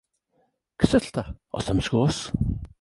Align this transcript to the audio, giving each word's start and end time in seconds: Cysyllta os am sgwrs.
Cysyllta 0.79 1.25
os 1.59 1.69
am 1.73 1.81
sgwrs. 1.87 2.19